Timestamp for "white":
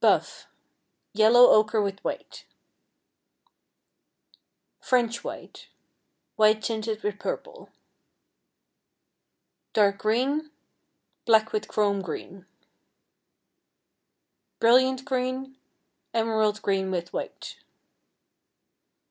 2.02-2.46, 5.22-5.68, 6.36-6.62, 17.12-17.58